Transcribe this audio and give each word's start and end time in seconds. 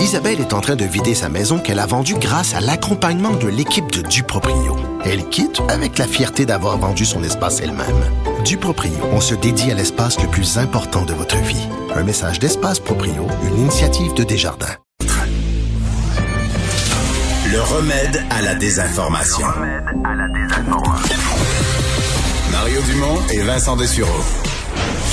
Isabelle 0.00 0.40
est 0.40 0.54
en 0.54 0.62
train 0.62 0.76
de 0.76 0.84
vider 0.86 1.14
sa 1.14 1.28
maison 1.28 1.58
qu'elle 1.58 1.78
a 1.78 1.84
vendue 1.84 2.14
grâce 2.14 2.54
à 2.54 2.60
l'accompagnement 2.60 3.32
de 3.32 3.48
l'équipe 3.48 3.92
de 3.92 4.00
Duproprio. 4.00 4.74
Elle 5.04 5.28
quitte 5.28 5.60
avec 5.68 5.98
la 5.98 6.06
fierté 6.06 6.46
d'avoir 6.46 6.78
vendu 6.78 7.04
son 7.04 7.22
espace 7.22 7.60
elle-même. 7.60 7.86
Duproprio, 8.42 8.92
on 9.12 9.20
se 9.20 9.34
dédie 9.34 9.70
à 9.70 9.74
l'espace 9.74 10.18
le 10.20 10.26
plus 10.28 10.56
important 10.56 11.04
de 11.04 11.12
votre 11.12 11.36
vie. 11.42 11.68
Un 11.94 12.02
message 12.02 12.38
d'Espace 12.38 12.80
Proprio, 12.80 13.26
une 13.46 13.58
initiative 13.58 14.14
de 14.14 14.24
Desjardins. 14.24 14.74
Le 17.52 17.60
remède 17.60 18.24
à 18.30 18.40
la 18.40 18.54
désinformation. 18.54 19.46
Le 19.46 19.60
remède 19.60 19.84
à 20.04 20.14
la 20.14 20.28
désinformation. 20.28 21.20
Mario 22.52 22.80
Dumont 22.90 23.18
et 23.32 23.42
Vincent 23.42 23.76
Dessureau. 23.76 24.24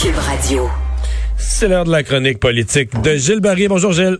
Cube 0.01 0.15
Radio. 0.15 0.69
C'est 1.38 1.67
l'heure 1.67 1.83
de 1.83 1.91
la 1.91 2.04
chronique 2.04 2.39
politique 2.39 3.01
de 3.01 3.15
Gilles 3.15 3.41
Barry. 3.41 3.67
Bonjour 3.67 3.91
Gilles. 3.91 4.19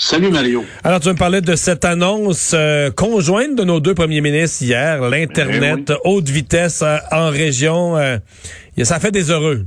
Salut 0.00 0.30
Mario. 0.30 0.64
Alors 0.84 1.00
tu 1.00 1.08
me 1.08 1.14
parlais 1.14 1.40
de 1.40 1.56
cette 1.56 1.84
annonce 1.84 2.52
euh, 2.54 2.90
conjointe 2.92 3.56
de 3.56 3.64
nos 3.64 3.80
deux 3.80 3.94
premiers 3.94 4.20
ministres 4.20 4.62
hier, 4.62 5.00
l'Internet 5.08 5.90
Eh 5.92 6.08
haute 6.08 6.28
vitesse 6.28 6.82
euh, 6.82 6.98
en 7.10 7.30
région. 7.30 7.96
euh, 7.96 8.18
ça 8.84 9.00
fait 9.00 9.10
des 9.10 9.30
heureux. 9.32 9.66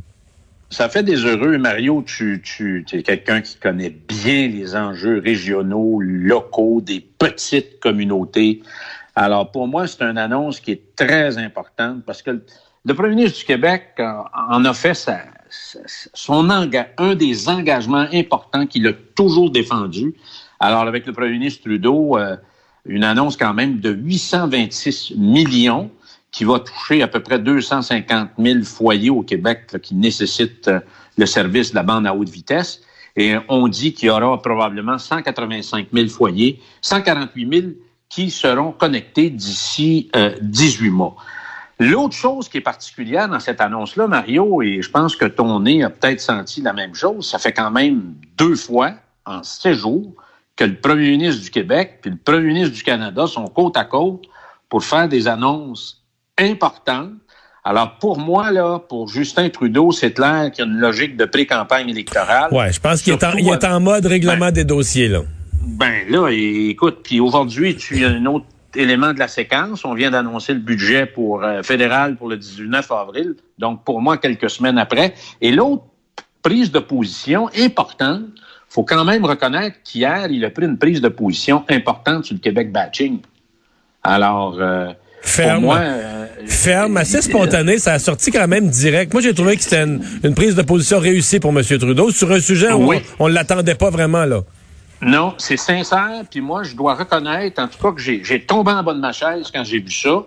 Ça 0.69 0.87
fait 0.87 1.03
des 1.03 1.25
heureux. 1.25 1.57
Mario, 1.57 2.01
tu, 2.07 2.41
tu 2.45 2.85
es 2.93 3.03
quelqu'un 3.03 3.41
qui 3.41 3.57
connaît 3.57 3.89
bien 3.89 4.47
les 4.47 4.73
enjeux 4.73 5.19
régionaux, 5.19 5.99
locaux, 5.99 6.79
des 6.79 7.01
petites 7.01 7.81
communautés. 7.81 8.61
Alors, 9.13 9.51
pour 9.51 9.67
moi, 9.67 9.85
c'est 9.85 10.01
une 10.01 10.17
annonce 10.17 10.61
qui 10.61 10.71
est 10.71 10.95
très 10.95 11.37
importante 11.37 12.05
parce 12.05 12.21
que 12.21 12.41
le 12.85 12.93
premier 12.93 13.15
ministre 13.15 13.39
du 13.39 13.43
Québec 13.45 13.83
euh, 13.99 14.09
en 14.49 14.63
a 14.63 14.73
fait 14.73 14.93
sa- 14.93 15.25
son 15.51 16.49
un 16.49 17.15
des 17.15 17.49
engagements 17.49 18.07
importants 18.13 18.65
qu'il 18.65 18.87
a 18.87 18.93
toujours 19.15 19.51
défendu. 19.51 20.15
Alors, 20.59 20.81
avec 20.81 21.05
le 21.05 21.13
premier 21.13 21.31
ministre 21.31 21.63
Trudeau, 21.63 22.17
euh, 22.17 22.37
une 22.85 23.03
annonce 23.03 23.35
quand 23.35 23.53
même 23.53 23.79
de 23.79 23.91
826 23.91 25.13
millions 25.17 25.91
qui 26.31 26.45
va 26.45 26.59
toucher 26.59 27.01
à 27.01 27.07
peu 27.07 27.19
près 27.21 27.39
250 27.39 28.29
000 28.37 28.63
foyers 28.63 29.09
au 29.09 29.21
Québec 29.21 29.75
qui 29.81 29.95
nécessitent 29.95 30.69
euh, 30.69 30.79
le 31.17 31.25
service 31.25 31.71
de 31.71 31.75
la 31.75 31.83
bande 31.83 32.07
à 32.07 32.15
haute 32.15 32.29
vitesse. 32.29 32.81
Et 33.17 33.35
on 33.49 33.67
dit 33.67 33.93
qu'il 33.93 34.07
y 34.07 34.09
aura 34.09 34.41
probablement 34.41 34.97
185 34.97 35.87
000 35.91 36.07
foyers, 36.07 36.61
148 36.81 37.53
000 37.61 37.73
qui 38.07 38.29
seront 38.29 38.71
connectés 38.71 39.29
d'ici 39.29 40.09
euh, 40.15 40.35
18 40.41 40.89
mois. 40.89 41.15
L'autre 41.83 42.15
chose 42.15 42.47
qui 42.47 42.59
est 42.59 42.61
particulière 42.61 43.27
dans 43.27 43.39
cette 43.39 43.59
annonce-là, 43.59 44.05
Mario, 44.07 44.61
et 44.61 44.81
je 44.83 44.89
pense 44.91 45.15
que 45.15 45.25
ton 45.25 45.59
nez 45.61 45.83
a 45.83 45.89
peut-être 45.89 46.19
senti 46.21 46.61
la 46.61 46.73
même 46.73 46.93
chose, 46.93 47.27
ça 47.27 47.39
fait 47.39 47.53
quand 47.53 47.71
même 47.71 48.13
deux 48.37 48.55
fois 48.55 48.91
en 49.25 49.41
six 49.41 49.73
jours 49.73 50.13
que 50.55 50.63
le 50.63 50.75
premier 50.75 51.09
ministre 51.09 51.41
du 51.41 51.49
Québec 51.49 51.97
puis 52.03 52.11
le 52.11 52.17
premier 52.17 52.49
ministre 52.49 52.75
du 52.75 52.83
Canada 52.83 53.25
sont 53.25 53.45
côte 53.47 53.77
à 53.77 53.85
côte 53.85 54.25
pour 54.69 54.83
faire 54.83 55.09
des 55.09 55.27
annonces 55.27 56.03
importantes. 56.37 57.13
Alors, 57.63 57.97
pour 57.99 58.19
moi, 58.19 58.51
là, 58.51 58.77
pour 58.79 59.07
Justin 59.07 59.49
Trudeau, 59.49 59.91
c'est 59.91 60.13
clair 60.13 60.51
qu'il 60.51 60.63
y 60.65 60.67
a 60.67 60.71
une 60.71 60.77
logique 60.79 61.17
de 61.17 61.25
pré-campagne 61.25 61.89
électorale. 61.89 62.51
Ouais, 62.53 62.71
je 62.71 62.79
pense 62.79 63.01
qu'il 63.01 63.13
est, 63.13 63.23
en- 63.23 63.31
Surtout, 63.31 63.37
il 63.39 63.49
est 63.49 63.63
en 63.65 63.79
mode 63.79 64.05
règlement 64.05 64.45
Ouais. 64.45 64.51
des 64.51 64.63
dossiers 64.65 65.07
là. 65.07 65.21
Ben 65.63 66.07
là, 66.09 66.29
écoute, 66.29 66.99
puis 67.03 67.19
aujourd'hui, 67.19 67.75
tu 67.75 68.03
as 68.05 68.09
un 68.09 68.25
autre 68.27 68.45
élément 68.75 69.13
de 69.13 69.19
la 69.19 69.27
séquence. 69.27 69.85
On 69.85 69.93
vient 69.93 70.11
d'annoncer 70.11 70.53
le 70.53 70.59
budget 70.59 71.05
pour 71.05 71.43
euh, 71.43 71.61
fédéral 71.63 72.15
pour 72.15 72.27
le 72.29 72.37
19 72.37 72.91
avril, 72.91 73.35
donc 73.59 73.83
pour 73.83 74.01
moi 74.01 74.17
quelques 74.17 74.49
semaines 74.49 74.77
après. 74.77 75.13
Et 75.41 75.51
l'autre 75.51 75.83
prise 76.41 76.71
de 76.71 76.79
position 76.79 77.49
importante, 77.57 78.21
faut 78.69 78.83
quand 78.83 79.03
même 79.05 79.25
reconnaître 79.25 79.77
qu'hier, 79.83 80.27
il 80.31 80.43
a 80.45 80.49
pris 80.49 80.65
une 80.65 80.77
prise 80.77 81.01
de 81.01 81.09
position 81.09 81.63
importante 81.69 82.25
sur 82.25 82.33
le 82.35 82.39
Québec 82.39 82.71
batching. 82.71 83.19
Alors, 84.03 84.57
euh, 84.59 84.87
Ferme. 85.21 85.55
pour 85.57 85.61
moi, 85.61 85.77
euh, 85.79 86.25
Ferme, 86.47 86.97
assez 86.97 87.21
spontané, 87.21 87.77
ça 87.77 87.93
a 87.93 87.99
sorti 87.99 88.31
quand 88.31 88.47
même 88.47 88.69
direct. 88.69 89.13
Moi, 89.13 89.21
j'ai 89.21 89.33
trouvé 89.33 89.55
que 89.57 89.61
c'était 89.61 89.83
une, 89.83 90.01
une 90.23 90.33
prise 90.33 90.55
de 90.55 90.61
position 90.63 90.99
réussie 90.99 91.39
pour 91.39 91.51
M. 91.51 91.63
Trudeau 91.63 92.09
sur 92.09 92.31
un 92.31 92.39
sujet 92.39 92.71
où 92.71 92.87
Oui. 92.89 92.97
on, 93.19 93.25
on 93.25 93.27
l'attendait 93.27 93.75
pas 93.75 93.89
vraiment 93.91 94.25
là. 94.25 94.41
Non, 95.01 95.33
c'est 95.37 95.57
sincère. 95.57 96.23
Puis 96.29 96.41
moi, 96.41 96.63
je 96.63 96.75
dois 96.75 96.95
reconnaître, 96.95 97.61
en 97.61 97.67
tout 97.67 97.79
cas, 97.79 97.91
que 97.91 97.99
j'ai 97.99 98.45
tombé 98.45 98.71
en 98.71 98.83
bas 98.83 98.93
de 98.93 98.99
ma 98.99 99.11
chaise 99.11 99.49
quand 99.53 99.63
j'ai 99.63 99.79
vu 99.79 99.91
ça. 99.91 100.23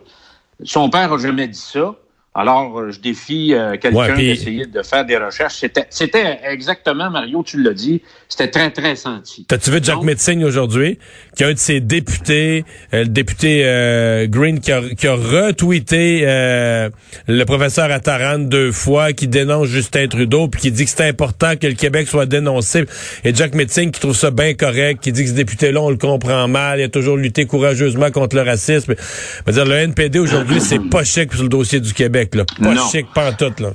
Son 0.65 0.91
père 0.91 1.13
a 1.13 1.19
jamais 1.19 1.49
dit 1.49 1.59
ça. 1.59 1.95
Alors, 2.37 2.81
euh, 2.81 2.91
je 2.91 2.99
défie 2.99 3.55
euh, 3.55 3.77
quelqu'un 3.77 3.97
Ouais, 3.97 4.17
d'essayer 4.17 4.67
de 4.67 4.83
faire 4.83 5.05
des 5.05 5.17
recherches. 5.17 5.55
C'était, 5.55 5.87
c'était 5.89 6.41
exactement, 6.43 7.09
Mario, 7.09 7.45
tu 7.45 7.63
l'as 7.63 7.75
dit, 7.75 8.03
c'était 8.37 8.51
très, 8.51 8.71
très 8.73 8.97
senti. 8.97 9.45
T'as-tu 9.45 9.71
vu 9.71 9.79
Jack 9.81 10.03
Metzing 10.03 10.43
aujourd'hui, 10.43 10.99
qui 11.37 11.45
est 11.45 11.47
un 11.47 11.53
de 11.53 11.59
ses 11.59 11.81
députés, 11.81 12.65
euh, 12.93 13.05
le 13.05 13.09
député 13.09 13.63
euh, 13.65 14.27
Green, 14.27 14.59
qui 14.59 14.73
a, 14.73 14.83
qui 14.83 15.07
a 15.07 15.15
retweeté 15.15 16.23
euh, 16.25 16.91
le 17.29 17.45
professeur 17.45 17.93
Attaran 17.93 18.41
deux 18.41 18.73
fois, 18.73 19.13
qui 19.13 19.29
dénonce 19.29 19.69
Justin 19.69 20.09
Trudeau, 20.09 20.49
puis 20.49 20.63
qui 20.63 20.73
dit 20.73 20.85
que 20.85 20.91
c'est 20.91 21.07
important 21.07 21.55
que 21.55 21.69
le 21.69 21.75
Québec 21.75 22.09
soit 22.09 22.27
dénoncé. 22.27 22.87
Et 23.23 23.33
Jack 23.33 23.55
Metzing 23.55 23.93
qui 23.93 24.01
trouve 24.01 24.17
ça 24.17 24.33
bien 24.33 24.55
correct, 24.55 25.01
qui 25.01 25.13
dit 25.13 25.23
que 25.23 25.31
ce 25.31 25.35
député-là, 25.35 25.81
on 25.81 25.91
le 25.91 25.97
comprend 25.97 26.49
mal, 26.49 26.81
il 26.81 26.83
a 26.83 26.89
toujours 26.89 27.17
lutté 27.17 27.47
courageusement 27.47 28.11
contre 28.11 28.35
le 28.35 28.43
racisme. 28.43 28.95
Je 28.97 29.43
veux 29.47 29.53
dire, 29.53 29.65
le 29.65 29.77
NPD 29.77 30.19
aujourd'hui, 30.19 30.61
c'est 30.61 30.81
pas 30.91 31.05
chic 31.05 31.33
sur 31.33 31.45
le 31.45 31.49
dossier 31.49 31.79
du 31.79 31.93
Québec, 31.93 32.24
là. 32.35 32.45
Pas 32.45 32.75
Non. 32.75 32.89
chic 32.89 33.07
pantoute, 33.13 33.61
là. 33.61 33.71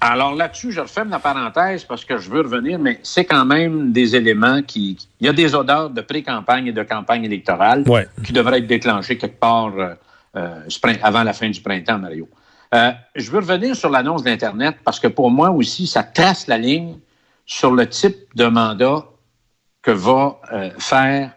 Alors 0.00 0.34
là-dessus, 0.34 0.70
je 0.70 0.80
referme 0.80 1.08
la 1.08 1.18
parenthèse 1.18 1.84
parce 1.84 2.04
que 2.04 2.18
je 2.18 2.28
veux 2.28 2.42
revenir, 2.42 2.78
mais 2.78 3.00
c'est 3.02 3.24
quand 3.24 3.46
même 3.46 3.90
des 3.90 4.14
éléments 4.14 4.60
qui... 4.60 4.98
Il 5.18 5.26
y 5.26 5.30
a 5.30 5.32
des 5.32 5.54
odeurs 5.54 5.88
de 5.88 6.02
pré-campagne 6.02 6.66
et 6.66 6.72
de 6.72 6.82
campagne 6.82 7.24
électorale 7.24 7.84
Ouais. 7.88 8.06
qui 8.22 8.34
devraient 8.34 8.58
être 8.58 8.66
déclenchées 8.66 9.16
quelque 9.16 9.40
part 9.40 9.72
euh, 9.78 9.94
euh, 10.36 10.60
avant 11.02 11.22
la 11.22 11.32
fin 11.32 11.48
du 11.48 11.58
printemps, 11.62 11.96
Mario. 11.98 12.28
Euh, 12.74 12.90
je 13.14 13.30
veux 13.30 13.38
revenir 13.38 13.74
sur 13.74 13.88
l'annonce 13.88 14.22
d'Internet 14.22 14.76
parce 14.84 15.00
que 15.00 15.08
pour 15.08 15.30
moi 15.30 15.50
aussi, 15.50 15.86
ça 15.86 16.02
trace 16.02 16.48
la 16.48 16.58
ligne 16.58 16.96
sur 17.46 17.70
le 17.70 17.86
type 17.88 18.16
de 18.34 18.44
mandat 18.46 19.04
que 19.80 19.90
va 19.92 20.38
faire, 20.78 21.30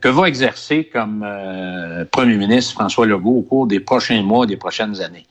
que 0.00 0.08
va 0.08 0.26
exercer 0.28 0.90
comme 0.92 1.24
premier 2.10 2.36
ministre 2.36 2.72
François 2.74 3.06
Legault 3.06 3.38
au 3.38 3.42
cours 3.42 3.66
des 3.68 3.78
prochains 3.80 4.22
mois, 4.22 4.44
des 4.44 4.56
prochaines 4.56 5.00
années. 5.00 5.24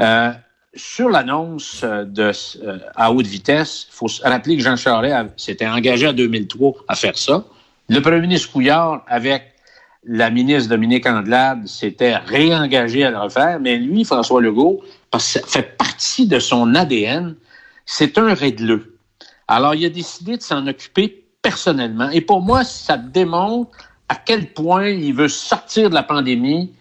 Euh, 0.00 0.32
sur 0.74 1.08
l'annonce 1.10 1.82
euh, 1.82 2.04
de 2.04 2.30
euh, 2.62 2.78
à 2.94 3.12
haute 3.12 3.26
vitesse, 3.26 3.86
il 3.90 3.94
faut 3.94 4.08
se 4.08 4.22
rappeler 4.22 4.56
que 4.56 4.62
Jean 4.62 4.76
Charest 4.76 5.30
s'était 5.36 5.66
engagé 5.66 6.06
en 6.06 6.12
2003 6.12 6.74
à 6.88 6.94
faire 6.94 7.18
ça. 7.18 7.44
Le 7.88 8.00
premier 8.00 8.20
ministre 8.20 8.52
Couillard, 8.52 9.04
avec 9.08 9.54
la 10.04 10.30
ministre 10.30 10.70
Dominique 10.70 11.06
Andelade, 11.06 11.66
s'était 11.66 12.16
réengagé 12.16 13.04
à 13.04 13.10
le 13.10 13.18
refaire, 13.18 13.58
mais 13.60 13.76
lui, 13.76 14.04
François 14.04 14.40
Legault, 14.40 14.80
parce 15.10 15.34
que 15.34 15.40
ça 15.40 15.46
fait 15.46 15.76
partie 15.76 16.26
de 16.26 16.38
son 16.38 16.74
ADN, 16.74 17.34
c'est 17.84 18.16
un 18.16 18.32
régleux. 18.32 18.96
Alors, 19.48 19.74
il 19.74 19.84
a 19.84 19.90
décidé 19.90 20.36
de 20.36 20.42
s'en 20.42 20.66
occuper 20.68 21.24
personnellement. 21.42 22.08
Et 22.10 22.20
pour 22.20 22.40
moi, 22.40 22.62
ça 22.64 22.96
démontre 22.96 23.76
à 24.08 24.14
quel 24.14 24.52
point 24.52 24.88
il 24.88 25.12
veut 25.12 25.28
sortir 25.28 25.90
de 25.90 25.94
la 25.94 26.04
pandémie 26.04 26.72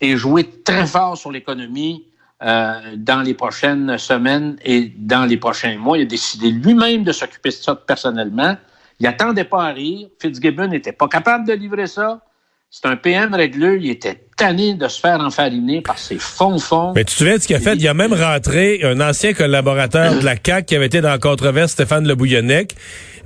et 0.00 0.16
jouer 0.16 0.48
très 0.64 0.86
fort 0.86 1.18
sur 1.18 1.32
l'économie 1.32 2.04
euh, 2.44 2.96
dans 2.96 3.22
les 3.22 3.34
prochaines 3.34 3.98
semaines 3.98 4.56
et 4.64 4.92
dans 4.96 5.24
les 5.24 5.36
prochains 5.36 5.76
mois. 5.78 5.96
Il 5.96 6.02
a 6.02 6.06
décidé 6.06 6.50
lui-même 6.50 7.04
de 7.04 7.12
s'occuper 7.12 7.50
de 7.50 7.54
ça 7.54 7.76
personnellement. 7.76 8.56
Il 8.98 9.06
attendait 9.06 9.44
pas 9.44 9.66
à 9.66 9.72
rire. 9.72 10.08
Fitzgibbon 10.20 10.66
n'était 10.66 10.92
pas 10.92 11.08
capable 11.08 11.46
de 11.46 11.52
livrer 11.52 11.86
ça. 11.86 12.20
C'est 12.68 12.86
un 12.86 12.96
PM 12.96 13.34
régleux. 13.34 13.78
Il 13.80 13.90
était 13.90 14.26
tanné 14.36 14.74
de 14.74 14.88
se 14.88 14.98
faire 14.98 15.20
enfariner 15.20 15.82
par 15.82 15.98
ses 15.98 16.18
fonds-fonds. 16.18 16.94
Mais 16.94 17.04
tu 17.04 17.12
te 17.12 17.18
souviens 17.18 17.36
de 17.36 17.42
ce 17.42 17.46
qu'il 17.46 17.54
a 17.54 17.60
fait? 17.60 17.74
Il 17.76 17.86
a 17.86 17.94
même 17.94 18.14
rentré 18.14 18.80
un 18.82 19.00
ancien 19.00 19.34
collaborateur 19.34 20.18
de 20.18 20.24
la 20.24 20.34
CAQ 20.34 20.66
qui 20.66 20.74
avait 20.74 20.86
été 20.86 21.00
dans 21.00 21.10
la 21.10 21.18
controverse, 21.18 21.72
Stéphane 21.72 22.08
Le 22.08 22.14
Bouillonnec, 22.14 22.74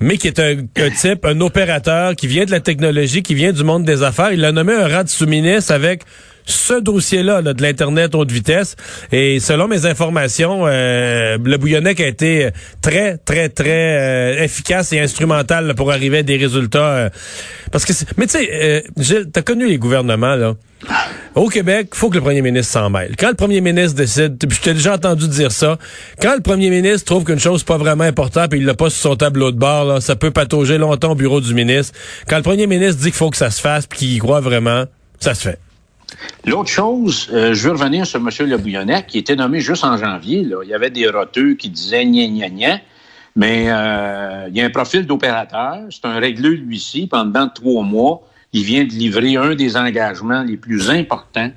mais 0.00 0.18
qui 0.18 0.26
est 0.26 0.40
un, 0.40 0.56
type, 0.90 1.24
un 1.24 1.40
opérateur 1.40 2.16
qui 2.16 2.26
vient 2.26 2.44
de 2.44 2.50
la 2.50 2.60
technologie, 2.60 3.22
qui 3.22 3.34
vient 3.34 3.52
du 3.52 3.64
monde 3.64 3.84
des 3.84 4.02
affaires. 4.02 4.32
Il 4.32 4.40
l'a 4.40 4.52
nommé 4.52 4.74
un 4.74 4.88
rang 4.88 5.04
de 5.04 5.08
sous-ministre 5.08 5.72
avec 5.72 6.02
ce 6.46 6.80
dossier-là 6.80 7.42
là, 7.42 7.52
de 7.52 7.62
l'Internet 7.62 8.14
haute 8.14 8.30
vitesse. 8.30 8.76
Et 9.12 9.40
selon 9.40 9.68
mes 9.68 9.84
informations, 9.84 10.64
euh, 10.66 11.36
le 11.42 11.56
Bouillonnec 11.58 12.00
a 12.00 12.06
été 12.06 12.48
très, 12.80 13.18
très, 13.18 13.48
très 13.48 13.98
euh, 14.38 14.42
efficace 14.42 14.92
et 14.92 15.00
instrumental 15.00 15.74
pour 15.74 15.90
arriver 15.90 16.18
à 16.18 16.22
des 16.22 16.36
résultats. 16.36 16.78
euh, 16.78 17.10
parce 17.72 17.84
que, 17.84 17.92
mais 18.16 18.26
tu 18.26 18.38
sais, 18.38 18.84
Gilles, 18.96 19.26
t'as 19.32 19.42
connu 19.42 19.66
les 19.66 19.78
gouvernements 19.78 20.36
là. 20.36 20.54
Au 21.34 21.48
Québec, 21.48 21.88
faut 21.94 22.10
que 22.10 22.16
le 22.16 22.20
premier 22.20 22.42
ministre 22.42 22.72
s'en 22.72 22.90
mêle. 22.90 23.14
Quand 23.18 23.28
le 23.28 23.34
premier 23.34 23.60
ministre 23.60 23.96
décide, 23.96 24.36
je 24.48 24.60
t'ai 24.60 24.74
déjà 24.74 24.94
entendu 24.94 25.26
dire 25.26 25.50
ça, 25.50 25.78
quand 26.20 26.34
le 26.34 26.42
premier 26.42 26.70
ministre 26.70 27.04
trouve 27.06 27.24
qu'une 27.24 27.38
chose 27.38 27.62
n'est 27.62 27.66
pas 27.66 27.78
vraiment 27.78 28.04
importante 28.04 28.50
puis 28.50 28.60
il 28.60 28.66
l'a 28.66 28.74
pas 28.74 28.90
sur 28.90 29.10
son 29.10 29.16
tableau 29.16 29.50
de 29.52 29.58
bord, 29.58 29.84
là, 29.84 30.00
ça 30.00 30.16
peut 30.16 30.30
patauger 30.30 30.78
longtemps 30.78 31.12
au 31.12 31.14
bureau 31.14 31.40
du 31.40 31.54
ministre. 31.54 31.98
Quand 32.28 32.36
le 32.36 32.42
premier 32.42 32.66
ministre 32.66 32.96
dit 32.96 33.06
qu'il 33.06 33.14
faut 33.14 33.30
que 33.30 33.36
ça 33.36 33.50
se 33.50 33.60
fasse 33.60 33.86
puis 33.86 33.98
qu'il 33.98 34.14
y 34.14 34.18
croit 34.18 34.40
vraiment, 34.40 34.84
ça 35.18 35.34
se 35.34 35.42
fait. 35.48 35.58
L'autre 36.44 36.70
chose, 36.70 37.28
euh, 37.32 37.54
je 37.54 37.68
veux 37.68 37.72
revenir 37.74 38.06
sur 38.06 38.20
M. 38.20 38.30
Le 38.48 38.56
Bouillonnec, 38.56 39.06
qui 39.06 39.18
était 39.18 39.36
nommé 39.36 39.60
juste 39.60 39.84
en 39.84 39.96
janvier. 39.96 40.46
Il 40.62 40.68
y 40.68 40.74
avait 40.74 40.90
des 40.90 41.08
roteux 41.08 41.54
qui 41.54 41.68
disaient 41.68 42.04
gna 42.04 42.26
gna 42.26 42.48
gna. 42.48 42.80
Mais 43.34 43.66
euh, 43.68 44.46
il 44.48 44.56
y 44.56 44.60
a 44.62 44.64
un 44.64 44.70
profil 44.70 45.06
d'opérateur. 45.06 45.80
C'est 45.90 46.04
un 46.04 46.18
régleux, 46.18 46.54
lui-ci. 46.54 47.06
Pendant 47.06 47.48
trois 47.48 47.82
mois, 47.82 48.22
il 48.52 48.62
vient 48.62 48.84
de 48.84 48.90
livrer 48.90 49.36
un 49.36 49.54
des 49.54 49.76
engagements 49.76 50.42
les 50.42 50.56
plus 50.56 50.90
importants 50.90 51.50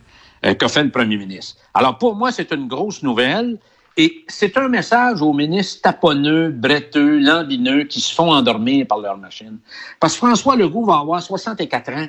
euh, 0.45 0.53
qu'a 0.53 0.67
fait 0.67 0.83
le 0.83 0.91
premier 0.91 1.17
ministre. 1.17 1.57
Alors, 1.73 1.97
pour 1.97 2.15
moi, 2.15 2.31
c'est 2.31 2.51
une 2.51 2.67
grosse 2.67 3.03
nouvelle. 3.03 3.57
Et 3.97 4.23
c'est 4.27 4.57
un 4.57 4.69
message 4.69 5.21
aux 5.21 5.33
ministres 5.33 5.81
taponneux, 5.81 6.49
bretteux, 6.49 7.19
lambineux 7.19 7.83
qui 7.83 7.99
se 7.99 8.13
font 8.13 8.31
endormir 8.31 8.87
par 8.87 8.99
leur 8.99 9.17
machine. 9.17 9.57
Parce 9.99 10.13
que 10.13 10.25
François 10.25 10.55
Legault 10.55 10.85
va 10.85 10.99
avoir 10.99 11.21
64 11.21 11.89
ans 11.91 12.07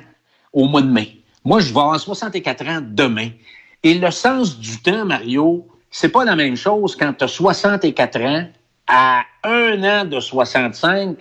au 0.53 0.67
mois 0.67 0.81
de 0.81 0.87
mai. 0.87 1.20
Moi, 1.43 1.59
je 1.59 1.73
vais 1.73 1.79
avoir 1.79 1.99
64 1.99 2.67
ans 2.67 2.81
demain. 2.81 3.29
Et 3.83 3.95
le 3.95 4.11
sens 4.11 4.59
du 4.59 4.81
temps, 4.81 5.05
Mario, 5.05 5.67
c'est 5.89 6.09
pas 6.09 6.23
la 6.23 6.35
même 6.35 6.55
chose 6.55 6.95
quand 6.95 7.13
tu 7.13 7.23
as 7.23 7.27
64 7.27 8.21
ans 8.21 8.47
à 8.87 9.23
un 9.43 9.83
an 9.83 10.05
de 10.05 10.19
65 10.19 11.17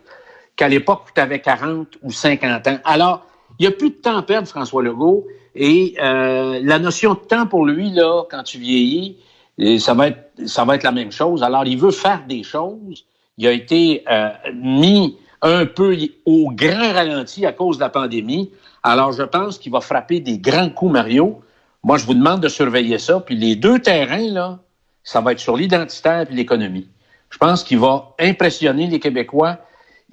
qu'à 0.57 0.69
l'époque 0.69 1.05
où 1.09 1.11
tu 1.15 1.21
avais 1.21 1.41
40 1.41 1.89
ou 2.03 2.13
50 2.13 2.67
ans. 2.67 2.79
Alors, 2.85 3.27
il 3.59 3.67
n'y 3.67 3.73
a 3.73 3.77
plus 3.77 3.91
de 3.91 3.95
temps 3.95 4.17
à 4.17 4.23
perdre, 4.23 4.47
François 4.47 4.83
Legault. 4.83 5.27
Et 5.55 5.97
euh, 6.01 6.61
la 6.63 6.79
notion 6.79 7.15
de 7.15 7.19
temps 7.19 7.47
pour 7.47 7.65
lui, 7.65 7.91
là, 7.91 8.25
quand 8.31 8.43
tu 8.43 8.59
vieillis, 8.59 9.17
et 9.59 9.79
ça 9.79 9.95
va 9.95 10.09
être 10.09 10.31
ça 10.47 10.65
va 10.65 10.77
être 10.77 10.85
la 10.85 10.93
même 10.93 11.13
chose. 11.13 11.43
Alors, 11.43 11.65
il 11.67 11.79
veut 11.79 11.91
faire 11.91 12.23
des 12.27 12.43
choses. 12.43 13.05
Il 13.37 13.47
a 13.47 13.53
été 13.53 14.05
euh, 14.11 14.31
mis 14.55 15.19
un 15.43 15.67
peu 15.67 15.97
au 16.27 16.51
grand 16.51 16.93
ralenti 16.93 17.47
à 17.47 17.53
cause 17.53 17.79
de 17.79 17.83
la 17.83 17.89
pandémie. 17.89 18.51
Alors, 18.83 19.13
je 19.13 19.23
pense 19.23 19.59
qu'il 19.59 19.73
va 19.73 19.81
frapper 19.81 20.21
des 20.21 20.39
grands 20.39 20.71
coups, 20.71 20.93
Mario. 20.93 21.41
Moi, 21.83 21.99
je 21.99 22.05
vous 22.05 22.15
demande 22.15 22.41
de 22.41 22.49
surveiller 22.49 22.99
ça. 22.99 23.21
Puis 23.21 23.37
les 23.37 23.57
deux 23.57 23.79
terrains, 23.79 24.31
là, 24.31 24.59
ça 25.03 25.21
va 25.21 25.33
être 25.33 25.41
sur 25.41 25.57
l'identitaire 25.57 26.27
et 26.31 26.35
l'économie. 26.35 26.89
Je 27.31 27.39
pense 27.39 27.65
qu'il 27.65 27.79
va 27.79 28.15
impressionner 28.19 28.87
les 28.87 29.01
Québécois. 29.01 29.59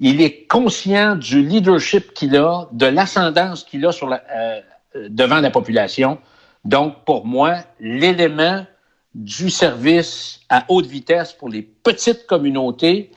Il 0.00 0.20
est 0.22 0.46
conscient 0.46 1.16
du 1.16 1.42
leadership 1.42 2.14
qu'il 2.14 2.36
a, 2.36 2.68
de 2.72 2.86
l'ascendance 2.86 3.64
qu'il 3.64 3.84
a 3.84 3.92
sur 3.92 4.08
la, 4.08 4.22
euh, 4.34 4.60
devant 5.08 5.40
la 5.40 5.50
population. 5.50 6.18
Donc, 6.64 7.04
pour 7.04 7.26
moi, 7.26 7.56
l'élément 7.80 8.64
du 9.14 9.50
service 9.50 10.40
à 10.48 10.64
haute 10.68 10.86
vitesse 10.86 11.32
pour 11.32 11.48
les 11.48 11.62
petites 11.62 12.26
communautés, 12.26 13.10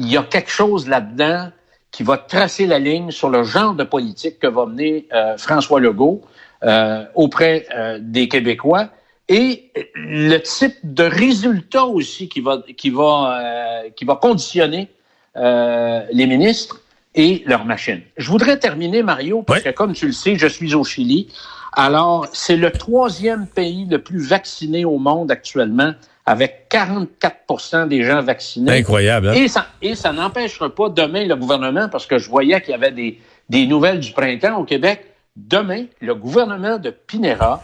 il 0.00 0.10
y 0.10 0.16
a 0.16 0.22
quelque 0.22 0.50
chose 0.50 0.88
là-dedans 0.88 1.50
qui 1.90 2.02
va 2.02 2.16
tracer 2.16 2.66
la 2.66 2.78
ligne 2.78 3.10
sur 3.10 3.28
le 3.28 3.44
genre 3.44 3.74
de 3.74 3.84
politique 3.84 4.38
que 4.38 4.46
va 4.46 4.64
mener 4.64 5.06
euh, 5.12 5.36
François 5.36 5.78
Legault 5.78 6.22
euh, 6.62 7.04
auprès 7.14 7.66
euh, 7.74 7.98
des 8.00 8.26
Québécois 8.28 8.88
et 9.28 9.70
le 9.94 10.38
type 10.38 10.78
de 10.82 11.04
résultat 11.04 11.84
aussi 11.84 12.28
qui 12.28 12.40
va 12.40 12.62
qui 12.76 12.90
va 12.90 13.84
qui 13.94 14.04
va 14.04 14.16
conditionner 14.16 14.88
les 15.36 16.26
ministres 16.26 16.80
et 17.14 17.44
leurs 17.46 17.64
machines. 17.64 18.02
Je 18.16 18.28
voudrais 18.28 18.58
terminer 18.58 19.04
Mario 19.04 19.42
parce 19.42 19.62
que 19.62 19.70
comme 19.70 19.92
tu 19.92 20.06
le 20.06 20.12
sais, 20.12 20.34
je 20.34 20.48
suis 20.48 20.74
au 20.74 20.82
Chili. 20.82 21.28
Alors, 21.74 22.26
c'est 22.32 22.56
le 22.56 22.72
troisième 22.72 23.46
pays 23.46 23.86
le 23.88 24.02
plus 24.02 24.18
vacciné 24.18 24.84
au 24.84 24.98
monde 24.98 25.30
actuellement, 25.30 25.92
avec 26.30 26.68
44% 26.70 27.88
des 27.88 28.04
gens 28.04 28.22
vaccinés. 28.22 28.78
Incroyable. 28.78 29.30
Hein? 29.30 29.32
Et 29.32 29.48
ça, 29.48 29.66
et 29.82 29.96
ça 29.96 30.12
n'empêchera 30.12 30.72
pas 30.72 30.88
demain 30.88 31.24
le 31.24 31.34
gouvernement, 31.34 31.88
parce 31.88 32.06
que 32.06 32.18
je 32.18 32.30
voyais 32.30 32.60
qu'il 32.60 32.70
y 32.70 32.74
avait 32.74 32.92
des, 32.92 33.18
des 33.48 33.66
nouvelles 33.66 33.98
du 33.98 34.12
printemps 34.12 34.56
au 34.56 34.64
Québec. 34.64 35.06
Demain, 35.34 35.86
le 36.00 36.14
gouvernement 36.14 36.78
de 36.78 36.90
Pinera 36.90 37.60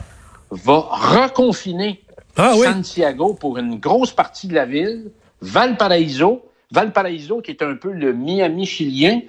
va 0.50 0.78
reconfiner 0.90 2.02
ah 2.36 2.54
Santiago 2.60 3.34
pour 3.34 3.56
une 3.56 3.78
grosse 3.78 4.10
partie 4.10 4.48
de 4.48 4.54
la 4.54 4.64
ville, 4.64 5.12
Valparaiso, 5.40 6.44
Valparaiso 6.72 7.42
qui 7.42 7.52
est 7.52 7.62
un 7.62 7.76
peu 7.76 7.92
le 7.92 8.12
Miami 8.14 8.66
chilien, 8.66 9.20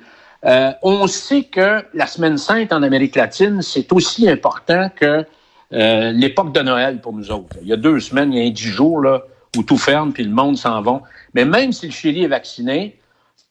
euh, 0.46 0.72
on 0.82 1.06
sait 1.06 1.44
que 1.44 1.86
la 1.94 2.08
semaine 2.08 2.40
sainte 2.40 2.74
en 2.74 2.82
Amérique 2.82 3.16
latine, 3.16 3.62
c'est 3.62 3.94
aussi 3.94 4.28
important 4.28 4.90
que 4.96 5.24
euh, 5.74 6.12
l'époque 6.12 6.54
de 6.54 6.62
Noël 6.62 7.02
pour 7.02 7.14
nous 7.14 7.32
autres. 7.32 7.58
Il 7.62 7.68
y 7.68 7.74
a 7.74 7.78
deux 7.78 8.00
semaines, 8.00 8.34
il 8.34 8.44
y 8.44 8.48
a 8.48 8.50
dix 8.50 8.64
jours 8.64 9.02
là, 9.02 9.24
où 9.58 9.64
tout 9.64 9.78
ferme, 9.78 10.14
puis 10.14 10.24
le 10.24 10.32
monde 10.32 10.58
s'en 10.58 10.82
va. 10.82 11.02
Mais 11.34 11.46
même 11.46 11.72
si 11.72 11.88
le 11.88 11.92
Chili 11.92 12.24
est 12.24 12.28
vacciné, 12.28 13.00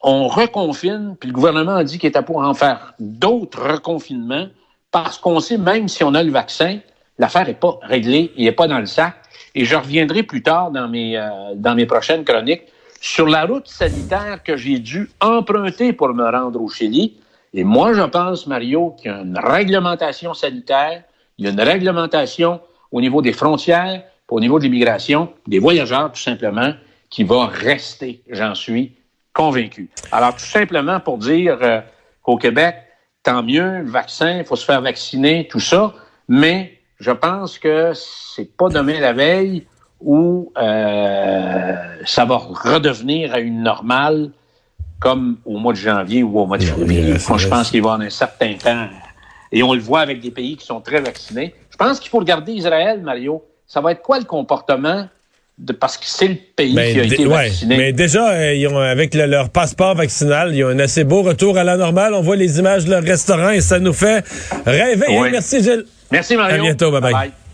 on 0.02 0.28
reconfine, 0.28 1.16
puis 1.18 1.28
le 1.28 1.34
gouvernement 1.34 1.76
a 1.76 1.84
dit 1.84 1.98
qu'il 1.98 2.08
était 2.08 2.22
pour 2.22 2.38
en 2.38 2.54
faire 2.54 2.94
d'autres 2.98 3.72
reconfinements, 3.72 4.48
parce 4.90 5.18
qu'on 5.18 5.40
sait, 5.40 5.58
même 5.58 5.88
si 5.88 6.04
on 6.04 6.14
a 6.14 6.22
le 6.22 6.30
vaccin, 6.30 6.78
l'affaire 7.18 7.46
n'est 7.46 7.54
pas 7.54 7.78
réglée, 7.82 8.32
il 8.36 8.44
n'est 8.44 8.52
pas 8.52 8.68
dans 8.68 8.78
le 8.78 8.86
sac. 8.86 9.14
Et 9.54 9.64
je 9.64 9.74
reviendrai 9.74 10.22
plus 10.22 10.42
tard 10.42 10.70
dans 10.70 10.88
mes, 10.88 11.16
euh, 11.16 11.54
dans 11.54 11.74
mes 11.74 11.86
prochaines 11.86 12.24
chroniques 12.24 12.64
sur 13.00 13.26
la 13.26 13.44
route 13.44 13.68
sanitaire 13.68 14.42
que 14.42 14.56
j'ai 14.56 14.78
dû 14.78 15.10
emprunter 15.20 15.92
pour 15.92 16.14
me 16.14 16.24
rendre 16.30 16.60
au 16.60 16.68
Chili. 16.68 17.16
Et 17.54 17.64
moi, 17.64 17.92
je 17.94 18.02
pense, 18.02 18.46
Mario, 18.46 18.94
qu'il 18.98 19.10
y 19.10 19.14
a 19.14 19.20
une 19.20 19.38
réglementation 19.38 20.34
sanitaire, 20.34 21.02
il 21.38 21.44
y 21.44 21.48
a 21.48 21.52
une 21.52 21.60
réglementation 21.60 22.60
au 22.92 23.00
niveau 23.00 23.22
des 23.22 23.32
frontières, 23.32 24.02
au 24.28 24.40
niveau 24.40 24.58
de 24.58 24.64
l'immigration, 24.64 25.32
des 25.46 25.58
voyageurs, 25.58 26.12
tout 26.12 26.20
simplement, 26.20 26.72
qui 27.10 27.24
va 27.24 27.46
rester, 27.46 28.22
j'en 28.30 28.54
suis 28.54 28.92
convaincu. 29.32 29.90
Alors, 30.12 30.34
tout 30.34 30.44
simplement 30.44 30.98
pour 31.00 31.18
dire 31.18 31.58
euh, 31.62 31.80
qu'au 32.22 32.36
Québec, 32.36 32.76
tant 33.22 33.42
mieux, 33.42 33.80
le 33.80 33.90
vaccin, 33.90 34.38
il 34.38 34.44
faut 34.44 34.56
se 34.56 34.64
faire 34.64 34.80
vacciner, 34.80 35.46
tout 35.48 35.60
ça, 35.60 35.92
mais 36.28 36.80
je 36.98 37.10
pense 37.10 37.58
que 37.58 37.92
c'est 37.94 38.56
pas 38.56 38.68
demain 38.68 38.98
la 38.98 39.12
veille 39.12 39.66
où 40.00 40.52
euh, 40.56 41.74
ça 42.04 42.24
va 42.24 42.36
redevenir 42.36 43.34
à 43.34 43.40
une 43.40 43.62
normale 43.62 44.30
comme 44.98 45.36
au 45.44 45.58
mois 45.58 45.72
de 45.72 45.78
janvier 45.78 46.22
ou 46.22 46.38
au 46.38 46.46
mois 46.46 46.58
de 46.58 46.64
février. 46.64 47.14
Moi, 47.28 47.38
je 47.38 47.48
pense 47.48 47.70
qu'il 47.70 47.82
va 47.82 47.92
avoir 47.92 48.06
un 48.06 48.10
certain 48.10 48.54
temps. 48.54 48.88
Et 49.52 49.62
on 49.62 49.74
le 49.74 49.80
voit 49.80 50.00
avec 50.00 50.20
des 50.20 50.30
pays 50.30 50.56
qui 50.56 50.66
sont 50.66 50.80
très 50.80 51.00
vaccinés. 51.00 51.54
Je 51.70 51.76
pense 51.76 52.00
qu'il 52.00 52.10
faut 52.10 52.18
regarder 52.18 52.52
Israël, 52.52 53.00
Mario. 53.02 53.44
Ça 53.66 53.80
va 53.80 53.92
être 53.92 54.02
quoi 54.02 54.18
le 54.18 54.24
comportement 54.24 55.08
de, 55.58 55.72
parce 55.72 55.96
que 55.96 56.04
c'est 56.06 56.28
le 56.28 56.36
pays 56.54 56.74
ben, 56.74 56.92
qui 56.92 57.00
a 57.00 57.04
été 57.04 57.24
vacciné? 57.24 57.76
mais 57.76 57.92
déjà, 57.92 58.30
euh, 58.30 58.54
ils 58.54 58.66
ont, 58.68 58.78
avec 58.78 59.14
leur 59.14 59.48
passeport 59.50 59.94
vaccinal, 59.94 60.54
ils 60.54 60.64
ont 60.64 60.68
un 60.68 60.78
assez 60.78 61.04
beau 61.04 61.22
retour 61.22 61.56
à 61.58 61.64
la 61.64 61.76
normale. 61.76 62.14
On 62.14 62.22
voit 62.22 62.36
les 62.36 62.58
images 62.58 62.84
de 62.84 62.90
leur 62.90 63.02
restaurant 63.02 63.50
et 63.50 63.60
ça 63.60 63.78
nous 63.78 63.94
fait 63.94 64.24
rêver. 64.66 65.06
Merci, 65.30 65.62
Gilles. 65.62 65.84
Merci, 66.10 66.36
Mario. 66.36 66.56
À 66.56 66.58
bientôt. 66.58 66.90
bye. 66.90 67.12
bye. 67.12 67.45